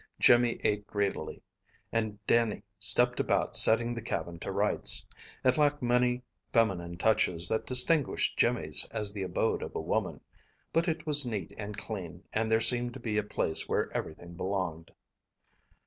[0.19, 1.43] Jimmy ate greedily,
[1.91, 5.05] and Dannie stepped about setting the cabin to rights.
[5.43, 10.21] It lacked many feminine touches that distinguished Jimmy's as the abode of a woman;
[10.73, 14.33] but it was neat and clean, and there seemed to be a place where everything
[14.33, 14.89] belonged.